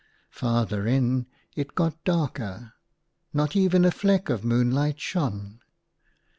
Farther 0.31 0.87
in 0.87 1.27
it 1.55 1.75
got 1.75 2.03
darker, 2.03 2.73
not 3.33 3.55
even 3.55 3.85
a 3.85 3.91
fleck 3.91 4.29
of 4.29 4.43
moonlight 4.43 4.99
shone. 4.99 5.59